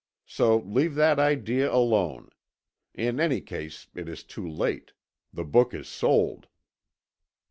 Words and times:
So 0.25 0.57
leave 0.57 0.95
that 0.95 1.19
idea 1.19 1.71
alone. 1.71 2.31
In 2.95 3.19
any 3.19 3.39
case 3.39 3.87
it 3.93 4.09
is 4.09 4.23
too 4.23 4.49
late. 4.49 4.93
The 5.31 5.45
book 5.45 5.75
is 5.75 5.87
sold." 5.87 6.47